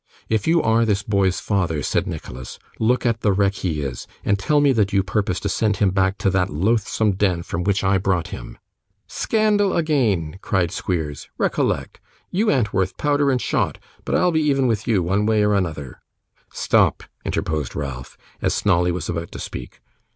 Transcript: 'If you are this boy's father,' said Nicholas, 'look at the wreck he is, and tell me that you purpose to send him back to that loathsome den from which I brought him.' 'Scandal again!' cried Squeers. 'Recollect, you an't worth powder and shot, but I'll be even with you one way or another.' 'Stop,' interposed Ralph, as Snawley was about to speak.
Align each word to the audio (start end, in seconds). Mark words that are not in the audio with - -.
'If 0.29 0.47
you 0.47 0.63
are 0.63 0.83
this 0.83 1.03
boy's 1.03 1.39
father,' 1.39 1.83
said 1.83 2.07
Nicholas, 2.07 2.57
'look 2.79 3.05
at 3.05 3.21
the 3.21 3.31
wreck 3.31 3.53
he 3.53 3.83
is, 3.83 4.07
and 4.25 4.39
tell 4.39 4.59
me 4.59 4.71
that 4.73 4.91
you 4.91 5.03
purpose 5.03 5.39
to 5.41 5.47
send 5.47 5.77
him 5.77 5.91
back 5.91 6.17
to 6.17 6.31
that 6.31 6.49
loathsome 6.49 7.11
den 7.11 7.43
from 7.43 7.63
which 7.63 7.83
I 7.83 7.99
brought 7.99 8.29
him.' 8.29 8.57
'Scandal 9.05 9.75
again!' 9.77 10.39
cried 10.41 10.71
Squeers. 10.71 11.29
'Recollect, 11.37 11.99
you 12.31 12.49
an't 12.49 12.73
worth 12.73 12.97
powder 12.97 13.29
and 13.29 13.39
shot, 13.39 13.77
but 14.03 14.15
I'll 14.15 14.31
be 14.31 14.41
even 14.41 14.65
with 14.65 14.87
you 14.87 15.03
one 15.03 15.27
way 15.27 15.43
or 15.43 15.53
another.' 15.53 16.01
'Stop,' 16.51 17.03
interposed 17.23 17.75
Ralph, 17.75 18.17
as 18.41 18.55
Snawley 18.55 18.91
was 18.91 19.07
about 19.07 19.31
to 19.33 19.39
speak. 19.39 19.81